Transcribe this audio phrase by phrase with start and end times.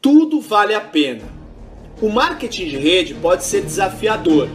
[0.00, 1.24] tudo vale a pena.
[2.00, 4.48] O marketing de rede pode ser desafiador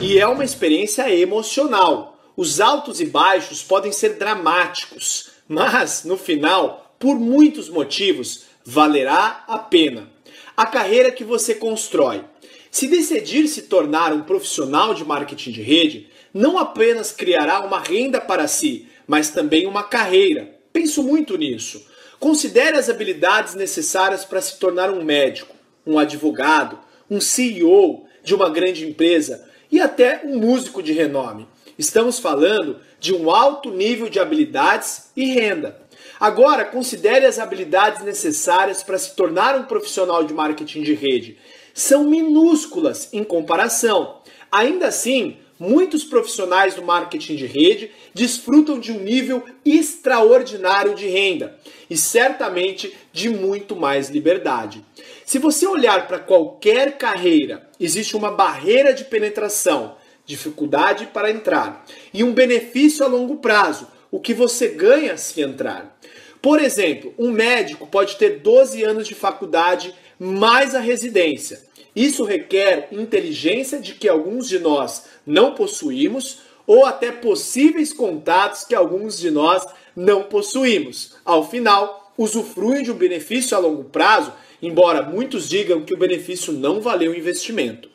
[0.00, 2.18] e é uma experiência emocional.
[2.36, 9.58] Os altos e baixos podem ser dramáticos, mas no final, por muitos motivos, valerá a
[9.58, 10.10] pena.
[10.56, 12.24] A carreira que você constrói.
[12.70, 18.20] Se decidir se tornar um profissional de marketing de rede, não apenas criará uma renda
[18.20, 20.58] para si, mas também uma carreira.
[20.72, 21.84] Penso muito nisso.
[22.20, 26.78] Considere as habilidades necessárias para se tornar um médico, um advogado,
[27.10, 31.48] um CEO de uma grande empresa e até um músico de renome.
[31.78, 35.80] Estamos falando de um alto nível de habilidades e renda.
[36.20, 41.38] Agora, considere as habilidades necessárias para se tornar um profissional de marketing de rede.
[41.72, 44.20] São minúsculas em comparação.
[44.52, 51.58] Ainda assim, muitos profissionais do marketing de rede desfrutam de um nível extraordinário de renda
[51.90, 54.84] e certamente de muito mais liberdade.
[55.26, 61.84] Se você olhar para qualquer carreira, existe uma barreira de penetração, dificuldade para entrar
[62.14, 65.98] e um benefício a longo prazo, o que você ganha se entrar.
[66.40, 71.60] Por exemplo, um médico pode ter 12 anos de faculdade mais a residência.
[71.94, 78.74] Isso requer inteligência de que alguns de nós não possuímos ou até possíveis contatos que
[78.74, 81.16] alguns de nós não possuímos.
[81.24, 86.52] Ao final, usufruem de um benefício a longo prazo, embora muitos digam que o benefício
[86.52, 87.88] não valeu o investimento.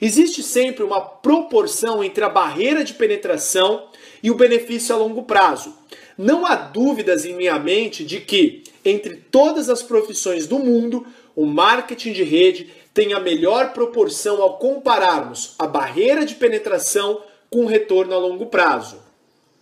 [0.00, 3.88] Existe sempre uma proporção entre a barreira de penetração
[4.22, 5.74] e o benefício a longo prazo.
[6.16, 11.46] Não há dúvidas em minha mente de que, entre todas as profissões do mundo, o
[11.46, 17.66] marketing de rede tem a melhor proporção ao compararmos a barreira de penetração com o
[17.66, 19.03] retorno a longo prazo.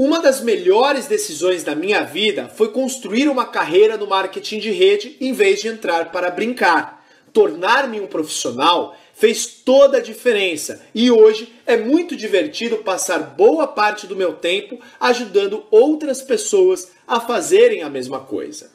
[0.04, 5.16] Uma das melhores decisões da minha vida foi construir uma carreira no marketing de rede
[5.20, 7.06] em vez de entrar para brincar.
[7.32, 14.08] Tornar-me um profissional fez toda a diferença e hoje é muito divertido passar boa parte
[14.08, 18.72] do meu tempo ajudando outras pessoas a fazerem a mesma coisa.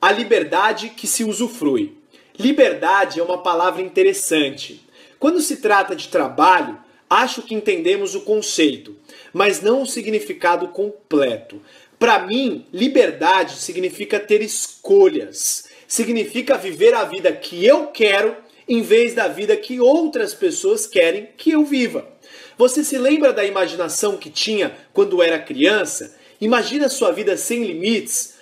[0.00, 1.94] A liberdade que se usufrui.
[2.38, 4.82] Liberdade é uma palavra interessante.
[5.18, 6.78] Quando se trata de trabalho,
[7.10, 8.96] acho que entendemos o conceito,
[9.32, 11.60] mas não o significado completo.
[11.98, 18.36] Para mim, liberdade significa ter escolhas, significa viver a vida que eu quero
[18.68, 22.06] em vez da vida que outras pessoas querem que eu viva.
[22.56, 26.16] Você se lembra da imaginação que tinha quando era criança?
[26.40, 28.38] Imagina sua vida sem limites,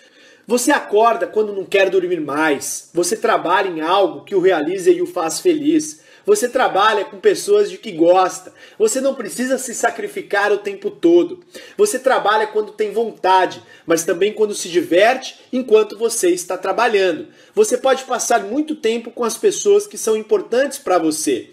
[0.47, 2.89] você acorda quando não quer dormir mais.
[2.95, 6.01] Você trabalha em algo que o realiza e o faz feliz.
[6.27, 8.53] Você trabalha com pessoas de que gosta.
[8.77, 11.45] Você não precisa se sacrificar o tempo todo.
[11.79, 17.29] Você trabalha quando tem vontade, mas também quando se diverte enquanto você está trabalhando.
[17.55, 21.51] Você pode passar muito tempo com as pessoas que são importantes para você.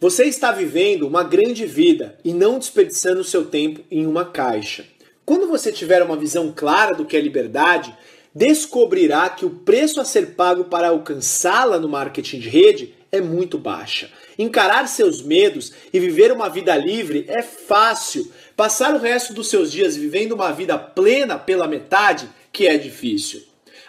[0.00, 4.84] Você está vivendo uma grande vida e não desperdiçando seu tempo em uma caixa.
[5.26, 7.96] Quando você tiver uma visão clara do que é liberdade,
[8.32, 13.56] descobrirá que o preço a ser pago para alcançá-la no marketing de rede é muito
[13.56, 14.10] baixa.
[14.38, 18.30] Encarar seus medos e viver uma vida livre é fácil.
[18.56, 23.42] Passar o resto dos seus dias vivendo uma vida plena pela metade, que é difícil.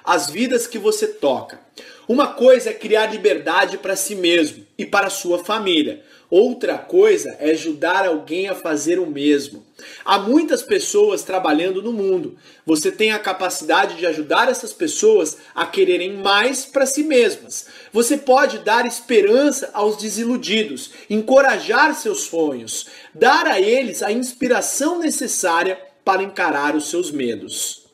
[0.04, 1.60] As vidas que você toca.
[2.08, 6.04] Uma coisa é criar liberdade para si mesmo e para sua família.
[6.38, 9.66] Outra coisa é ajudar alguém a fazer o mesmo.
[10.04, 12.36] Há muitas pessoas trabalhando no mundo.
[12.66, 17.68] Você tem a capacidade de ajudar essas pessoas a quererem mais para si mesmas.
[17.94, 25.80] Você pode dar esperança aos desiludidos, encorajar seus sonhos, dar a eles a inspiração necessária
[26.04, 27.85] para encarar os seus medos.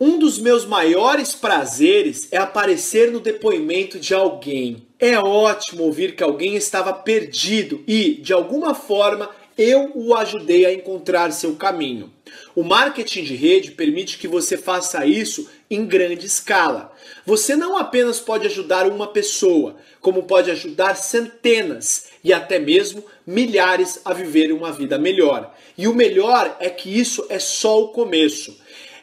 [0.00, 4.86] Um dos meus maiores prazeres é aparecer no depoimento de alguém.
[4.96, 10.72] É ótimo ouvir que alguém estava perdido e, de alguma forma, eu o ajudei a
[10.72, 12.12] encontrar seu caminho.
[12.54, 16.92] O marketing de rede permite que você faça isso em grande escala.
[17.26, 24.00] Você não apenas pode ajudar uma pessoa, como pode ajudar centenas e até mesmo milhares
[24.04, 25.52] a viver uma vida melhor.
[25.76, 28.56] E o melhor é que isso é só o começo.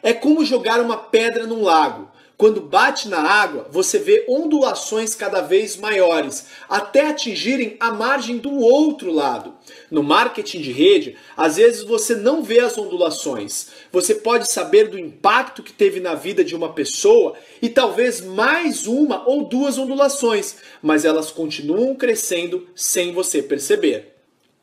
[0.06, 2.08] É como jogar uma pedra num lago.
[2.36, 8.56] Quando bate na água, você vê ondulações cada vez maiores, até atingirem a margem do
[8.56, 9.54] outro lado.
[9.90, 13.70] No marketing de rede, às vezes você não vê as ondulações.
[13.90, 18.86] Você pode saber do impacto que teve na vida de uma pessoa e talvez mais
[18.86, 24.14] uma ou duas ondulações, mas elas continuam crescendo sem você perceber.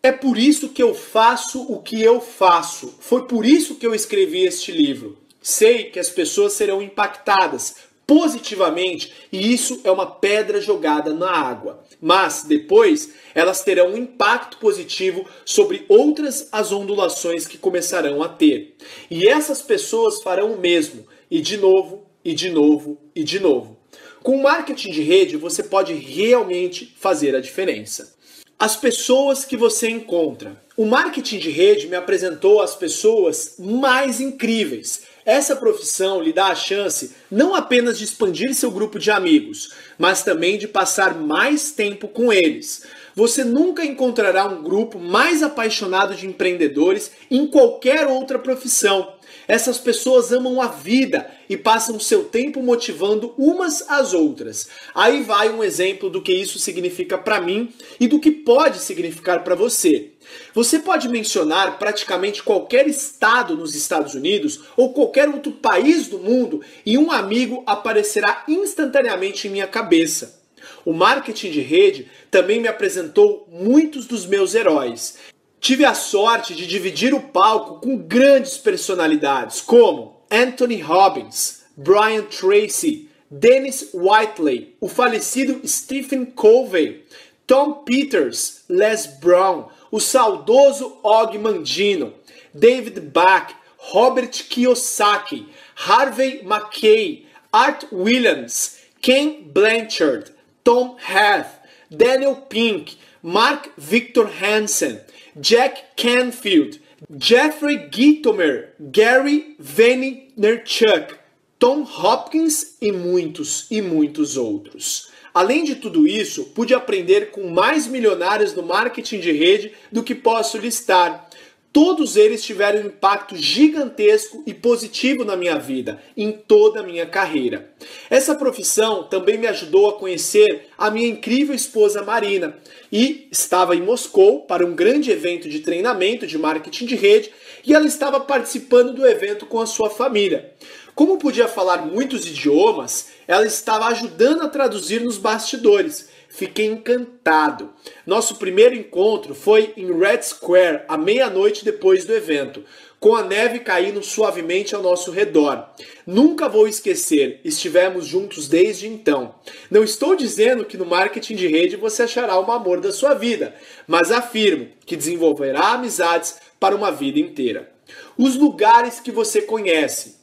[0.01, 2.95] É por isso que eu faço o que eu faço.
[3.01, 5.22] Foi por isso que eu escrevi este livro.
[5.43, 7.75] Sei que as pessoas serão impactadas,
[8.07, 11.83] positivamente e isso é uma pedra jogada na água.
[12.01, 18.77] Mas depois elas terão um impacto positivo sobre outras as ondulações que começarão a ter.
[19.11, 23.77] E essas pessoas farão o mesmo, e de novo, e de novo, e de novo.
[24.21, 28.15] Com marketing de rede, você pode realmente fazer a diferença.
[28.57, 30.61] As pessoas que você encontra.
[30.77, 35.01] O marketing de rede me apresentou as pessoas mais incríveis.
[35.25, 40.21] Essa profissão lhe dá a chance não apenas de expandir seu grupo de amigos, mas
[40.21, 42.83] também de passar mais tempo com eles.
[43.15, 49.13] Você nunca encontrará um grupo mais apaixonado de empreendedores em qualquer outra profissão.
[49.47, 54.67] Essas pessoas amam a vida e passam seu tempo motivando umas às outras.
[54.95, 59.43] Aí vai um exemplo do que isso significa para mim e do que pode significar
[59.43, 60.12] para você.
[60.53, 66.61] Você pode mencionar praticamente qualquer estado nos Estados Unidos ou qualquer outro país do mundo
[66.85, 70.41] e um amigo aparecerá instantaneamente em minha cabeça.
[70.85, 75.17] O marketing de rede também me apresentou muitos dos meus heróis.
[75.59, 83.09] Tive a sorte de dividir o palco com grandes personalidades como Anthony Robbins, Brian Tracy,
[83.31, 87.03] Dennis Whiteley, o falecido Stephen Covey,
[87.47, 92.13] Tom Peters, Les Brown, o saudoso Og Mandino,
[92.51, 93.53] David Bach,
[93.93, 95.45] Robert Kiyosaki,
[95.75, 100.31] Harvey Mackay, Art Williams, Ken Blanchard,
[100.63, 101.59] Tom Heath,
[101.95, 104.99] Daniel Pink, Mark Victor Hansen,
[105.39, 106.79] Jack Canfield,
[107.15, 111.19] Jeffrey Gitomer, Gary Vaynerchuk,
[111.59, 115.12] Tom Hopkins e muitos e muitos outros.
[115.33, 120.13] Além de tudo isso, pude aprender com mais milionários no marketing de rede do que
[120.13, 121.27] posso listar.
[121.73, 127.07] Todos eles tiveram um impacto gigantesco e positivo na minha vida, em toda a minha
[127.07, 127.73] carreira.
[128.11, 132.55] Essa profissão também me ajudou a conhecer a minha incrível esposa Marina
[132.91, 137.31] e estava em Moscou para um grande evento de treinamento de marketing de rede
[137.65, 140.52] e ela estava participando do evento com a sua família.
[140.95, 146.07] Como podia falar muitos idiomas, ela estava ajudando a traduzir nos bastidores.
[146.29, 147.71] Fiquei encantado.
[148.05, 152.63] Nosso primeiro encontro foi em Red Square, à meia-noite depois do evento,
[152.99, 155.67] com a neve caindo suavemente ao nosso redor.
[156.05, 159.35] Nunca vou esquecer, estivemos juntos desde então.
[159.69, 163.55] Não estou dizendo que no marketing de rede você achará o amor da sua vida,
[163.87, 167.71] mas afirmo que desenvolverá amizades para uma vida inteira.
[168.17, 170.22] Os lugares que você conhece,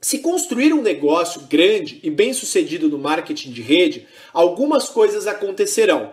[0.00, 6.12] se construir um negócio grande e bem sucedido no marketing de rede, algumas coisas acontecerão.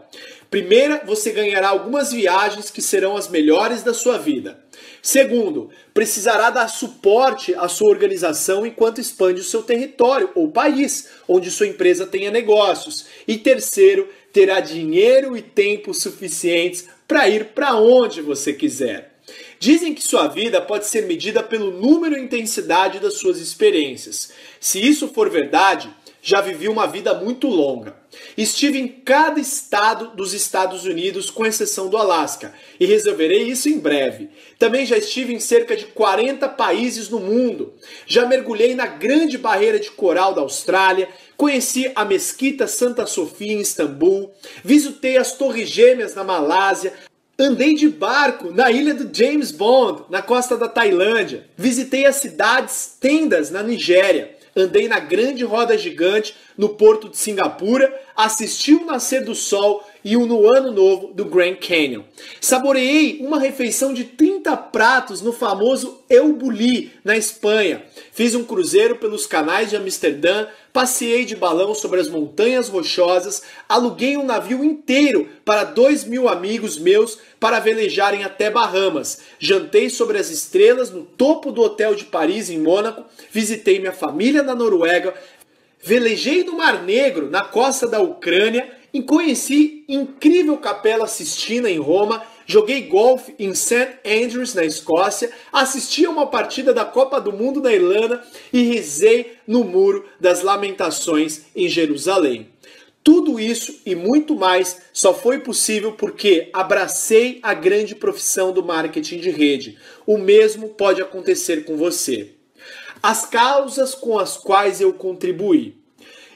[0.50, 4.64] Primeira, você ganhará algumas viagens que serão as melhores da sua vida.
[5.02, 11.52] Segundo, precisará dar suporte à sua organização enquanto expande o seu território ou país onde
[11.52, 13.08] sua empresa tenha negócios.
[13.28, 19.13] E terceiro, terá dinheiro e tempo suficientes para ir para onde você quiser.
[19.64, 24.30] Dizem que sua vida pode ser medida pelo número e intensidade das suas experiências.
[24.60, 25.90] Se isso for verdade,
[26.22, 27.96] já vivi uma vida muito longa.
[28.38, 33.80] Estive em cada estado dos Estados Unidos, com exceção do Alasca, e resolverei isso em
[33.80, 34.28] breve.
[34.60, 37.74] Também já estive em cerca de 40 países no mundo.
[38.06, 41.08] Já mergulhei na Grande Barreira de Coral da Austrália,
[41.38, 44.30] conheci a Mesquita Santa Sofia em Istambul,
[44.62, 46.92] visitei as Torres Gêmeas na Malásia,
[47.38, 51.48] Andei de barco na ilha do James Bond, na costa da Tailândia.
[51.58, 54.36] Visitei as cidades tendas na Nigéria.
[54.56, 60.16] Andei na grande roda gigante no porto de Singapura, assisti o nascer do sol e
[60.16, 62.04] o no ano novo do Grand Canyon.
[62.40, 67.84] Saboreei uma refeição de 30 pratos no famoso El Bulli, na Espanha.
[68.12, 74.18] Fiz um cruzeiro pelos canais de Amsterdã, Passei de balão sobre as montanhas rochosas, aluguei
[74.18, 79.20] um navio inteiro para dois mil amigos meus para velejarem até Bahamas.
[79.38, 83.06] Jantei sobre as estrelas no topo do hotel de Paris, em Mônaco.
[83.32, 85.14] Visitei minha família na Noruega.
[85.80, 88.68] Velejei no Mar Negro, na costa da Ucrânia.
[88.92, 94.00] E conheci incrível Capela Sistina em Roma Joguei golfe em St.
[94.06, 99.38] Andrews, na Escócia, assisti a uma partida da Copa do Mundo na Irlanda e rezei
[99.48, 102.50] no Muro das Lamentações em Jerusalém.
[103.04, 109.18] Tudo isso e muito mais só foi possível porque abracei a grande profissão do marketing
[109.18, 109.78] de rede.
[110.06, 112.36] O mesmo pode acontecer com você.
[113.02, 115.83] As causas com as quais eu contribuí.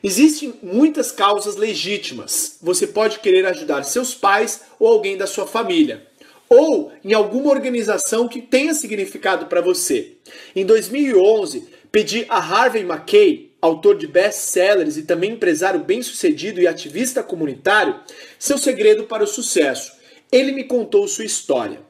[0.03, 2.57] Existem muitas causas legítimas.
[2.61, 6.05] Você pode querer ajudar seus pais ou alguém da sua família,
[6.49, 10.13] ou em alguma organização que tenha significado para você.
[10.55, 17.23] Em 2011, pedi a Harvey Mackay, autor de best-sellers e também empresário bem-sucedido e ativista
[17.23, 17.99] comunitário,
[18.37, 19.93] seu segredo para o sucesso.
[20.31, 21.81] Ele me contou sua história.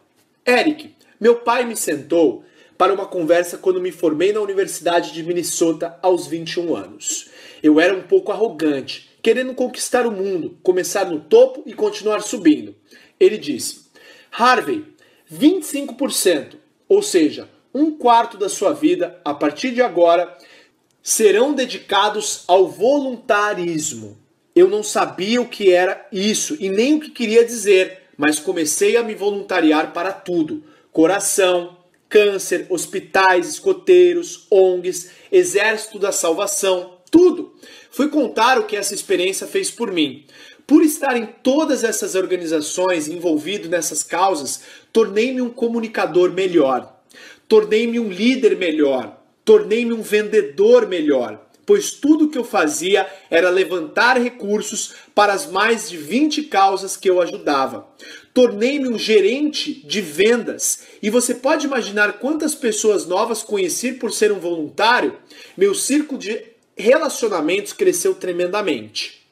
[0.45, 2.43] Eric, meu pai me sentou
[2.77, 7.29] para uma conversa quando me formei na Universidade de Minnesota aos 21 anos.
[7.61, 12.75] Eu era um pouco arrogante, querendo conquistar o mundo, começar no topo e continuar subindo.
[13.19, 13.87] Ele disse:
[14.31, 14.85] Harvey,
[15.31, 16.55] 25%,
[16.87, 20.37] ou seja, um quarto da sua vida, a partir de agora,
[21.01, 24.17] serão dedicados ao voluntarismo.
[24.55, 28.97] Eu não sabia o que era isso e nem o que queria dizer, mas comecei
[28.97, 31.77] a me voluntariar para tudo: coração,
[32.09, 37.53] câncer, hospitais, escoteiros, ONGs, Exército da Salvação, tudo.
[37.91, 40.25] Fui contar o que essa experiência fez por mim.
[40.65, 44.61] Por estar em todas essas organizações envolvido nessas causas,
[44.91, 46.97] tornei-me um comunicador melhor
[47.47, 54.17] tornei-me um líder melhor, tornei-me um vendedor melhor, pois tudo que eu fazia era levantar
[54.17, 57.87] recursos para as mais de 20 causas que eu ajudava.
[58.33, 64.31] Tornei-me um gerente de vendas e você pode imaginar quantas pessoas novas conheci por ser
[64.31, 65.17] um voluntário?
[65.57, 69.25] Meu círculo de relacionamentos cresceu tremendamente.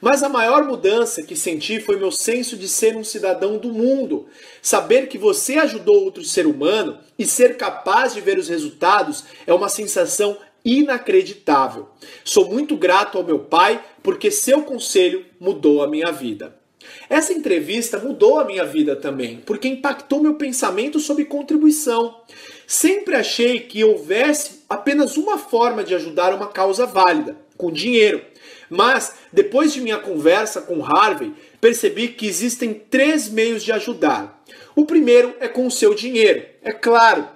[0.00, 4.26] Mas a maior mudança que senti foi meu senso de ser um cidadão do mundo.
[4.62, 9.52] Saber que você ajudou outro ser humano e ser capaz de ver os resultados é
[9.52, 11.88] uma sensação inacreditável.
[12.24, 16.59] Sou muito grato ao meu pai porque seu conselho mudou a minha vida.
[17.08, 22.20] Essa entrevista mudou a minha vida também, porque impactou meu pensamento sobre contribuição.
[22.66, 28.22] Sempre achei que houvesse apenas uma forma de ajudar uma causa válida, com dinheiro.
[28.68, 34.42] Mas, depois de minha conversa com Harvey, percebi que existem três meios de ajudar.
[34.76, 36.46] O primeiro é com o seu dinheiro.
[36.62, 37.28] É claro,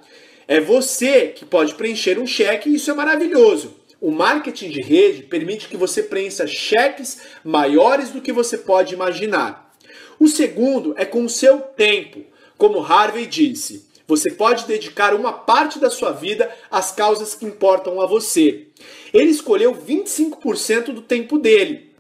[0.46, 3.74] é você que pode preencher um cheque e isso é maravilhoso.
[4.04, 9.74] O marketing de rede permite que você preencha cheques maiores do que você pode imaginar.
[10.20, 12.20] O segundo é com o seu tempo.
[12.58, 17.98] Como Harvey disse, você pode dedicar uma parte da sua vida às causas que importam
[17.98, 18.66] a você.
[19.10, 21.94] Ele escolheu 25% do tempo dele.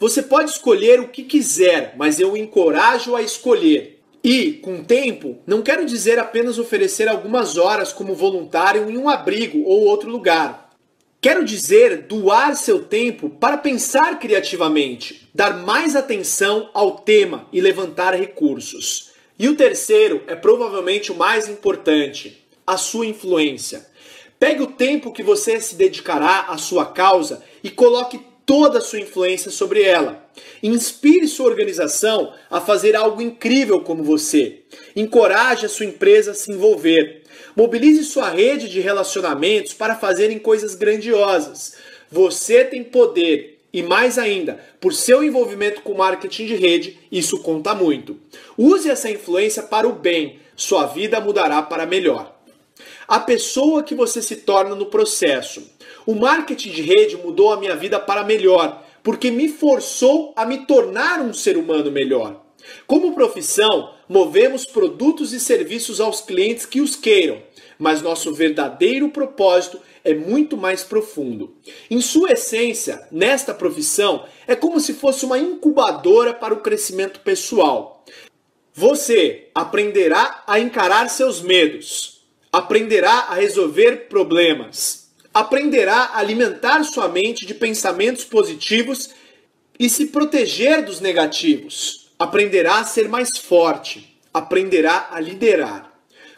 [0.00, 4.00] Você pode escolher o que quiser, mas eu o encorajo a escolher.
[4.24, 9.62] E, com tempo, não quero dizer apenas oferecer algumas horas como voluntário em um abrigo
[9.64, 10.65] ou outro lugar.
[11.26, 18.14] Quero dizer doar seu tempo para pensar criativamente, dar mais atenção ao tema e levantar
[18.14, 19.10] recursos.
[19.36, 23.84] E o terceiro é provavelmente o mais importante: a sua influência.
[24.38, 29.00] Pegue o tempo que você se dedicará à sua causa e coloque toda a sua
[29.00, 30.30] influência sobre ela.
[30.62, 34.62] Inspire sua organização a fazer algo incrível como você.
[34.94, 37.24] Encoraje a sua empresa a se envolver.
[37.56, 41.76] Mobilize sua rede de relacionamentos para fazerem coisas grandiosas.
[42.12, 47.74] Você tem poder e mais ainda, por seu envolvimento com marketing de rede, isso conta
[47.74, 48.18] muito.
[48.56, 52.36] Use essa influência para o bem, sua vida mudará para melhor.
[53.08, 55.62] A pessoa que você se torna no processo.
[56.06, 60.66] O marketing de rede mudou a minha vida para melhor, porque me forçou a me
[60.66, 62.42] tornar um ser humano melhor.
[62.86, 67.42] Como profissão, movemos produtos e serviços aos clientes que os queiram,
[67.78, 71.56] mas nosso verdadeiro propósito é muito mais profundo.
[71.90, 78.04] Em sua essência, nesta profissão, é como se fosse uma incubadora para o crescimento pessoal.
[78.72, 82.22] Você aprenderá a encarar seus medos,
[82.52, 89.10] aprenderá a resolver problemas, aprenderá a alimentar sua mente de pensamentos positivos
[89.78, 92.05] e se proteger dos negativos.
[92.18, 95.92] Aprenderá a ser mais forte, aprenderá a liderar.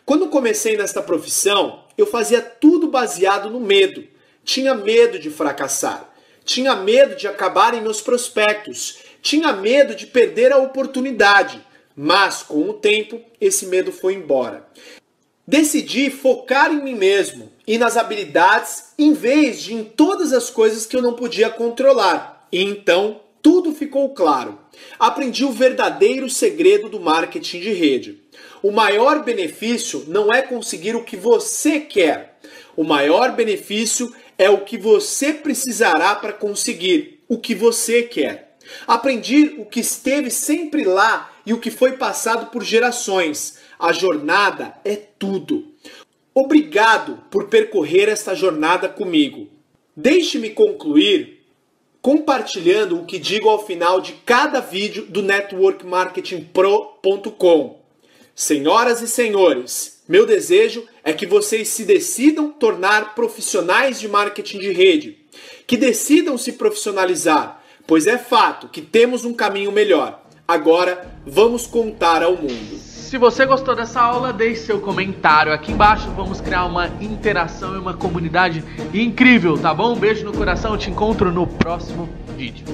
[0.04, 4.04] Quando comecei nesta profissão, eu fazia tudo baseado no medo.
[4.44, 6.08] Tinha medo de fracassar.
[6.44, 8.98] Tinha medo de acabar em meus prospectos.
[9.20, 11.64] Tinha medo de perder a oportunidade.
[11.94, 14.66] Mas, com o tempo, esse medo foi embora.
[15.46, 20.86] Decidi focar em mim mesmo e nas habilidades em vez de em todas as coisas
[20.86, 22.46] que eu não podia controlar.
[22.50, 24.58] E então tudo ficou claro.
[24.98, 28.22] Aprendi o verdadeiro segredo do marketing de rede.
[28.62, 32.38] O maior benefício não é conseguir o que você quer.
[32.76, 38.56] O maior benefício é o que você precisará para conseguir o que você quer.
[38.86, 43.58] Aprendi o que esteve sempre lá e o que foi passado por gerações.
[43.78, 45.72] A jornada é tudo.
[46.34, 49.48] Obrigado por percorrer esta jornada comigo.
[49.96, 51.37] Deixe-me concluir
[52.00, 57.78] compartilhando o que digo ao final de cada vídeo do networkmarketingpro.com.
[58.34, 64.72] Senhoras e senhores, meu desejo é que vocês se decidam tornar profissionais de marketing de
[64.72, 65.18] rede.
[65.66, 70.24] Que decidam se profissionalizar, pois é fato que temos um caminho melhor.
[70.46, 72.87] Agora vamos contar ao mundo.
[73.08, 76.10] Se você gostou dessa aula, deixe seu comentário aqui embaixo.
[76.10, 78.62] Vamos criar uma interação e uma comunidade
[78.92, 79.94] incrível, tá bom?
[79.94, 82.66] Um beijo no coração, te encontro no próximo vídeo.